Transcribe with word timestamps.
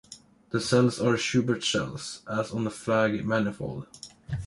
The 0.49 0.59
cells 0.59 0.99
are 0.99 1.15
Schubert 1.15 1.63
cells, 1.63 2.23
as 2.27 2.49
on 2.49 2.63
the 2.63 2.71
flag 2.71 3.23
manifold. 3.23 3.85